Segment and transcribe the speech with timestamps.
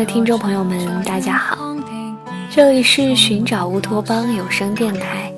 [0.00, 1.76] 的听众朋友们，大家好，
[2.50, 5.30] 这里是寻找乌托邦有声电台。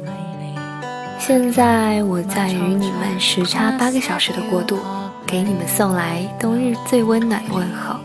[1.19, 4.79] 现在我在与你们时差八个小时的国度，
[5.27, 7.97] 给你们送来冬日最温暖的问候。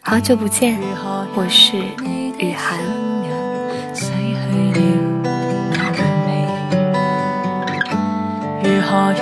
[0.00, 0.78] 好久不见，
[1.34, 1.76] 我是
[2.38, 2.78] 雨涵。
[8.64, 9.12] 如何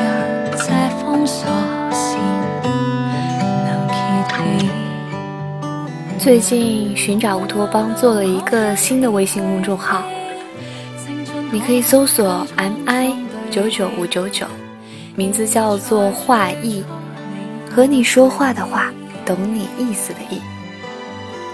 [6.27, 10.03] 最近寻找乌托邦做了一个新的微信公众号，
[11.53, 13.15] 你可以搜索 mi
[13.49, 14.45] 九九五九九，
[15.15, 16.83] 名字叫做画意，
[17.71, 18.93] 和你说话的话，
[19.25, 20.41] 懂你意思的意。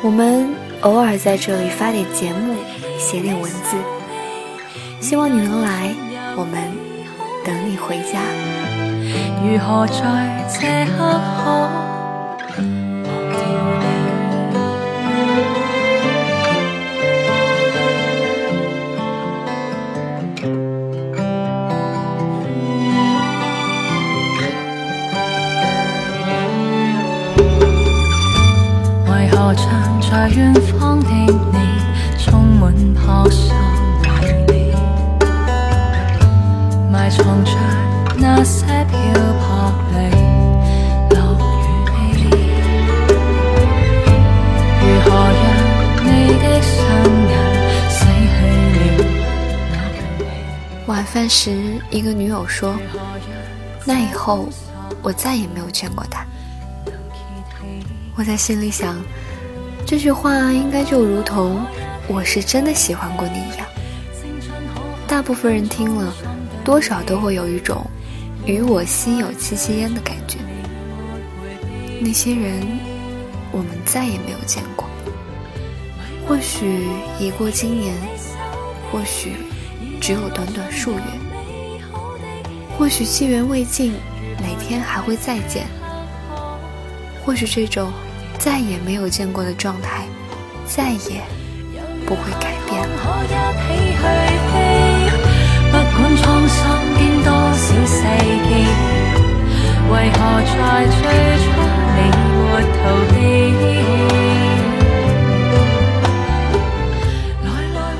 [0.02, 0.48] 我们
[0.80, 2.54] 偶尔在这里发点节目，
[2.98, 3.76] 写点文字，
[5.02, 5.94] 希望你能来，
[6.34, 6.62] 我们
[7.44, 8.22] 等你回家。
[9.44, 11.91] 如何在这刻可
[29.54, 31.58] 在远方的你，
[32.18, 33.54] 充满破碎
[34.48, 34.72] 离，
[36.90, 37.52] 埋藏着
[38.16, 38.96] 那些漂
[39.40, 39.96] 泊离
[41.14, 41.16] 落
[41.60, 41.90] 雨悲。
[44.80, 45.06] 如何
[45.38, 45.42] 让
[46.04, 46.72] 你的双
[47.28, 47.32] 眼
[47.90, 48.36] 洗去
[48.96, 49.04] 了
[49.70, 49.74] 那
[50.86, 52.74] 晚饭时，一个女友说
[53.84, 54.48] ：“那以后，
[55.02, 56.24] 我再也没有见过他。”
[58.16, 58.96] 我在心里想。
[59.86, 61.64] 这句话应该就如同
[62.08, 63.66] 我是真的喜欢过你一样。
[65.06, 66.14] 大部分人听了，
[66.64, 67.84] 多少都会有一种
[68.46, 70.38] 与我心有戚戚焉的感觉。
[72.00, 72.66] 那些人，
[73.52, 74.88] 我们再也没有见过。
[76.26, 76.86] 或许
[77.20, 77.94] 已过今年，
[78.90, 79.34] 或许
[80.00, 81.02] 只有短短数月，
[82.78, 83.92] 或许机缘未尽，
[84.38, 85.66] 哪天还会再见。
[87.24, 87.92] 或许这种。
[88.44, 90.04] 再也没有见过的状态，
[90.66, 91.22] 再也
[92.04, 93.22] 不会改变了。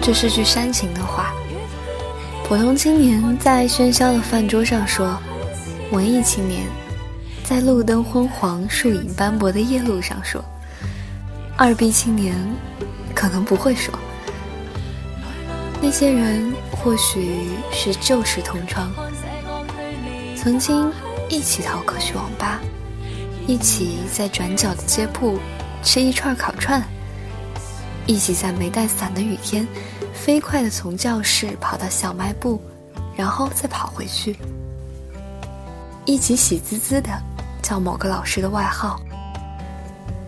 [0.00, 1.32] 这是句煽情的话。
[2.48, 5.16] 普通青年在喧嚣的饭桌上说，
[5.92, 6.81] 文艺青年。
[7.52, 10.42] 在路灯昏黄、树影斑驳的夜路上说，
[11.54, 12.34] 二逼青年
[13.14, 13.92] 可能不会说。
[15.78, 18.90] 那些人或许是旧时同窗，
[20.34, 20.90] 曾经
[21.28, 22.58] 一起逃课去网吧，
[23.46, 25.38] 一起在转角的街铺
[25.82, 26.82] 吃一串烤串，
[28.06, 29.69] 一起在没带伞的雨天，
[30.14, 32.58] 飞快地从教室跑到小卖部，
[33.14, 34.38] 然后再跑回去，
[36.06, 37.10] 一起喜滋滋的。
[37.62, 39.00] 叫某个老师的外号，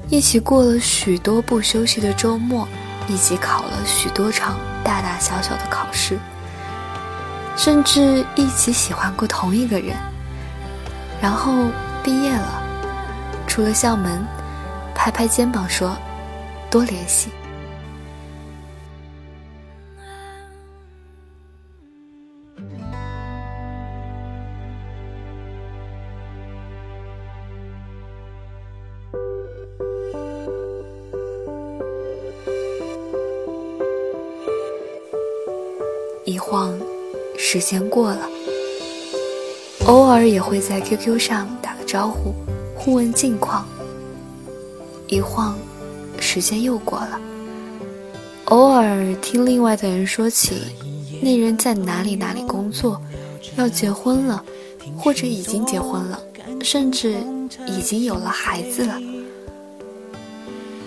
[0.09, 2.67] 一起过了许多不休息的周末，
[3.09, 6.19] 一起考了许多场大大小小的考试，
[7.57, 9.97] 甚至一起喜欢过同一个人，
[11.21, 11.53] 然后
[12.03, 12.63] 毕业了，
[13.47, 14.25] 出了校门，
[14.95, 15.97] 拍拍肩膀说
[16.71, 17.31] ：“多联系。”
[36.27, 36.75] 一晃，
[37.37, 38.27] 时间过了，
[39.85, 42.35] 偶尔也会在 QQ 上打个招呼，
[42.75, 43.69] 互问近况。
[45.07, 45.59] 一晃，
[46.19, 47.21] 时间又过了，
[48.47, 50.63] 偶尔听另外的人说起
[51.21, 52.99] 那人在哪里哪里工作，
[53.57, 54.43] 要结婚了，
[54.97, 56.19] 或者已经结婚了，
[56.63, 57.19] 甚至
[57.67, 58.99] 已经有了孩子了。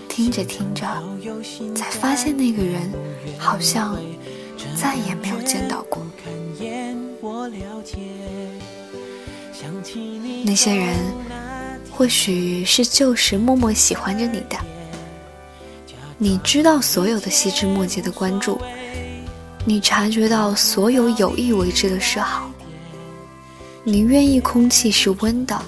[0.10, 0.84] 听着听着，
[1.76, 2.92] 才发现那个人
[3.38, 3.96] 好像。
[4.76, 6.06] 再也没有见到过
[10.44, 10.96] 那些人，
[11.92, 14.58] 或许是旧时默默喜欢着你的。
[16.18, 18.60] 你知道所有的细枝末节的关注，
[19.66, 22.50] 你察觉到所有有意为之的示好，
[23.84, 25.60] 你愿意空气是温的，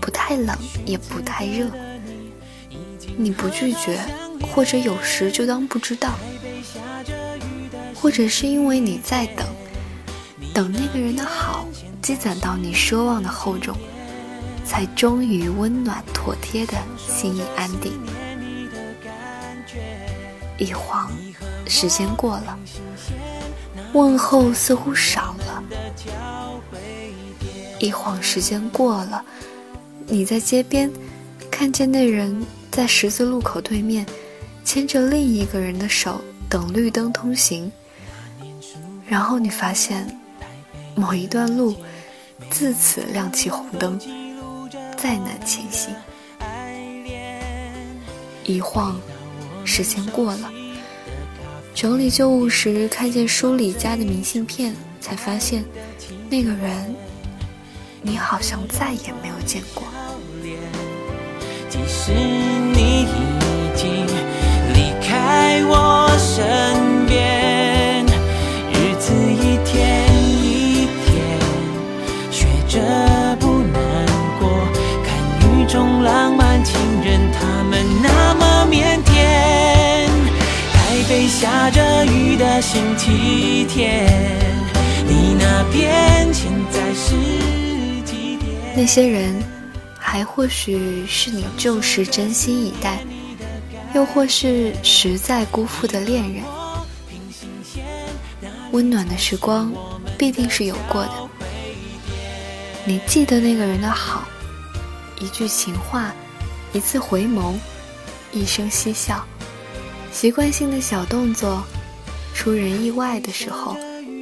[0.00, 1.66] 不太冷也不太热，
[3.16, 3.98] 你不拒绝，
[4.52, 6.10] 或者有时就当不知道。
[8.00, 9.46] 或者是因为你在等，
[10.54, 11.66] 等那个人的好
[12.00, 13.76] 积攒到你奢望的厚重，
[14.64, 17.92] 才终于温暖妥帖的心意安定。
[20.56, 21.10] 一晃，
[21.66, 22.58] 时间过了，
[23.92, 25.62] 问候似乎少了。
[27.80, 29.24] 一晃，时间过了，
[30.06, 30.90] 你在街边
[31.50, 34.06] 看见那人在十字路口对面
[34.64, 37.70] 牵着另一个人的手等绿灯通行，
[39.08, 40.06] 然后你发现
[40.94, 41.74] 某一段路
[42.50, 43.98] 自此亮起红灯，
[44.96, 45.94] 再难前行。
[48.44, 49.00] 一晃，
[49.64, 50.50] 时间过了。
[51.74, 55.64] 整理旧物时，看见书里夹的明信片，才发现，
[56.28, 56.94] 那个人，
[58.02, 59.84] 你好像再也没有见过。
[61.70, 64.06] 即使你已经
[64.74, 66.77] 离开我身
[75.78, 79.12] 看雨中浪漫情人，他们那么腼腆。
[80.72, 84.04] 台北下着雨的星期天，
[85.06, 87.14] 你那边现在是
[88.04, 88.50] 几点？
[88.74, 89.40] 那些人，
[89.96, 92.98] 还或许是你旧时真心以待，
[93.94, 96.42] 又或是实在辜负的恋人。
[98.72, 99.72] 温暖的时光，
[100.18, 101.12] 必定是有过的。
[102.84, 104.26] 你记得那个人的好，
[105.20, 106.14] 一句情话，
[106.72, 107.54] 一次回眸。
[108.30, 109.24] 一声嬉笑，
[110.12, 111.64] 习惯性的小动作，
[112.34, 113.74] 出人意外的时候，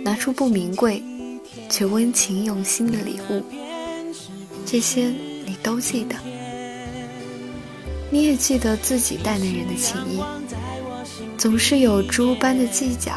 [0.04, 1.02] 拿出不名贵
[1.68, 3.42] 却温情用心的礼物，
[4.64, 5.12] 这些
[5.44, 6.14] 你都记得。
[8.10, 10.22] 你也记得自己待那人的情谊，
[11.36, 13.12] 总是有猪般的计较，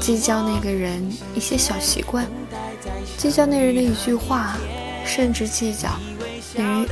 [0.00, 2.26] 计较那个人一些小习惯，
[3.18, 4.56] 计较那人的一句话，
[5.04, 5.90] 甚至计较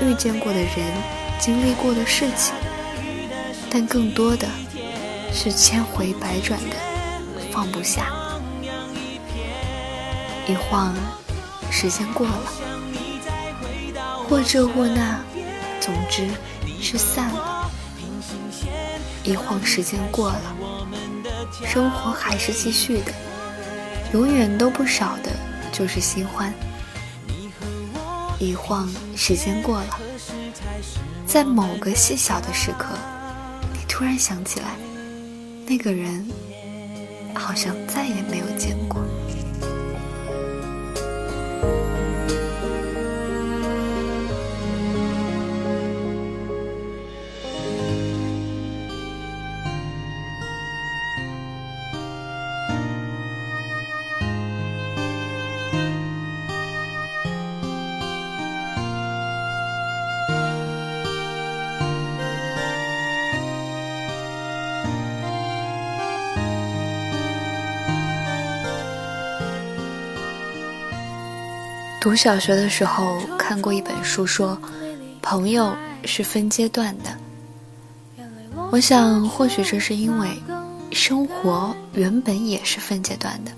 [0.03, 0.71] 遇见过的人，
[1.39, 2.55] 经历过的事情。
[3.69, 4.49] 但更多的
[5.33, 6.77] 是千回百转的
[7.51, 8.07] 放不下，
[10.47, 10.95] 一晃，
[11.71, 12.53] 时间过了，
[14.29, 15.21] 或这或那，
[15.81, 16.29] 总之
[16.81, 17.71] 是散了。
[19.25, 20.57] 一晃，时间过了，
[21.67, 23.13] 生活还是继续的，
[24.13, 25.31] 永远都不少的
[25.73, 26.55] 就是新欢。
[28.38, 29.99] 一晃，时间过了，
[31.27, 32.88] 在某个细小的时刻。
[33.73, 34.77] 你突然想起来，
[35.67, 36.29] 那个人
[37.35, 39.03] 好像再也没有见过。
[72.06, 74.56] 读小学的时候看过一本书，说
[75.20, 77.11] 朋友是分阶段的。
[78.70, 80.31] 我想，或许这是因为
[80.92, 83.50] 生活原本也是分阶段的。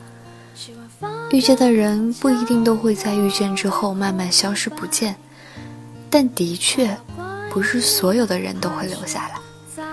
[1.30, 5.14] 遇见的人不一定都会在遇见之后慢慢消失不见，
[6.08, 6.96] 但的确
[7.50, 9.84] 不是所有的人都会留下来。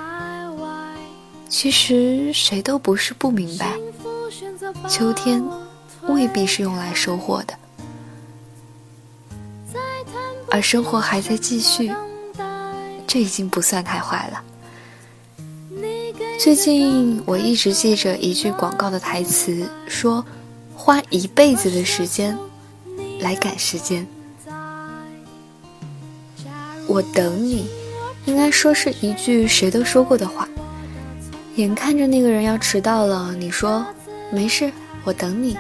[1.50, 3.74] 其实谁都不是不明白，
[4.88, 5.44] 秋天
[6.04, 7.54] 未必是用来收获的。
[10.50, 11.92] 而生活还在继续，
[13.06, 14.44] 这已经不算太坏了。
[16.40, 20.24] 最近我一直记着一句广告的台词，说
[20.76, 22.38] ：“花一辈子的时间
[23.20, 24.06] 来赶时间。”
[26.88, 27.68] 我等你，
[28.26, 30.48] 应该说是一句谁都说过的话。
[31.56, 33.86] 眼看着那个人要迟到了，你说
[34.32, 34.72] ：“没事，
[35.04, 35.58] 我等你。”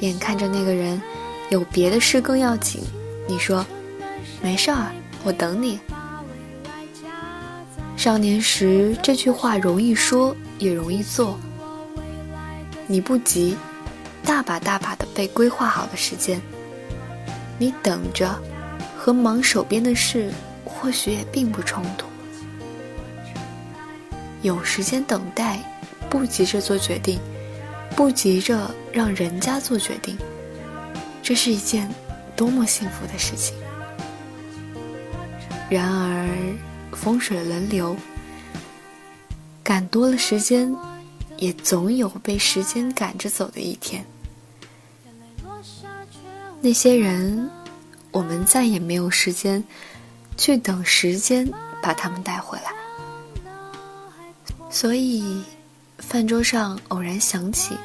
[0.00, 1.00] 眼看着那个人
[1.50, 2.82] 有别的事更要紧。
[3.26, 3.64] 你说，
[4.42, 4.92] 没事儿，
[5.24, 5.78] 我等你。
[7.96, 11.38] 少年时这句话容易说，也容易做。
[12.88, 13.56] 你不急，
[14.24, 16.40] 大把大把的被规划好的时间，
[17.58, 18.36] 你等着，
[18.98, 20.32] 和忙手边的事
[20.64, 22.06] 或许也并不冲突。
[24.42, 25.60] 有时间等待，
[26.10, 27.20] 不急着做决定，
[27.94, 30.18] 不急着让人家做决定，
[31.22, 31.88] 这是一件。
[32.42, 33.54] 多么幸福的事情！
[35.70, 36.28] 然而，
[36.90, 37.96] 风水轮流，
[39.62, 40.74] 赶多了时间，
[41.36, 44.04] 也总有被时间赶着走的一天。
[46.60, 47.48] 那些人，
[48.10, 49.62] 我们再也没有时间
[50.36, 51.48] 去等时间
[51.80, 52.74] 把他们带回来。
[54.68, 55.44] 所以，
[55.96, 57.76] 饭桌上偶然想起，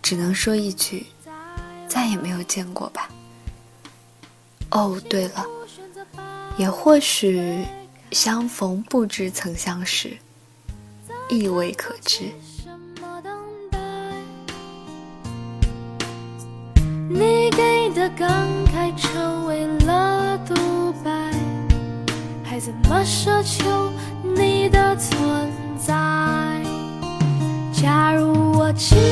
[0.00, 1.04] 只能说一句：
[1.88, 3.08] 再也没有见过吧。
[4.72, 5.46] 哦，对了，
[6.56, 7.64] 也或许
[8.10, 10.16] 相逢不知曾相识，
[11.28, 12.32] 亦未可知。
[17.10, 20.54] 你给的感慨成为了独
[21.04, 21.10] 白，
[22.42, 23.92] 还怎么奢求
[24.34, 25.52] 你的存？
[25.78, 25.92] 在。
[27.72, 29.11] 假如我轻若尘埃，